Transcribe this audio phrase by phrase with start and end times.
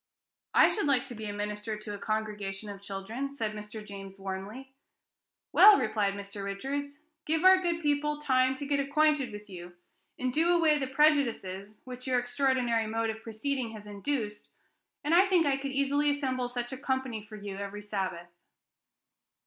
[0.55, 3.85] "I should like to be minister to a congregation of children," said Mr.
[3.85, 4.73] James warmly.
[5.51, 6.43] "Well," replied Mr.
[6.43, 9.73] Richards, "give our good people time to get acquainted with you,
[10.17, 14.49] and do away the prejudices which your extraordinary mode of proceeding has induced,
[15.03, 18.31] and I think I could easily assemble such a company for you every Sabbath."